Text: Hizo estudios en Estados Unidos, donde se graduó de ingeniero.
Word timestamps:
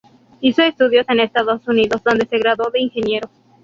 Hizo 0.39 0.63
estudios 0.63 1.07
en 1.09 1.19
Estados 1.19 1.67
Unidos, 1.67 2.01
donde 2.03 2.25
se 2.25 2.39
graduó 2.39 2.71
de 2.71 2.79
ingeniero. 2.81 3.29